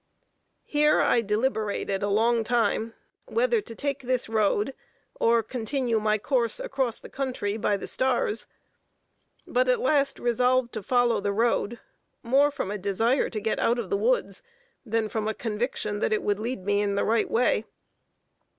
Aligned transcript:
Here 0.65 0.99
I 1.01 1.21
deliberated 1.21 2.01
a 2.01 2.07
long 2.09 2.43
time, 2.43 2.95
whether 3.25 3.61
to 3.61 3.75
take 3.75 4.01
this 4.01 4.27
road, 4.27 4.73
or 5.19 5.43
continue 5.43 5.99
my 5.99 6.17
course 6.17 6.59
across 6.59 6.99
the 6.99 7.07
country 7.07 7.55
by 7.55 7.77
the 7.77 7.85
stars; 7.85 8.47
but 9.45 9.69
at 9.69 9.79
last 9.79 10.17
resolved 10.17 10.73
to 10.73 10.81
follow 10.81 11.21
the 11.21 11.31
road, 11.31 11.79
more 12.23 12.49
from 12.49 12.71
a 12.71 12.79
desire 12.79 13.29
to 13.29 13.39
get 13.39 13.59
out 13.59 13.77
of 13.77 13.91
the 13.91 13.95
woods, 13.95 14.41
than 14.83 15.07
from 15.07 15.27
a 15.27 15.35
conviction 15.35 15.99
that 15.99 16.11
it 16.13 16.23
would 16.23 16.39
lead 16.39 16.65
me 16.65 16.81
in 16.81 16.95
the 16.95 17.05
right 17.05 17.29
way. 17.29 17.65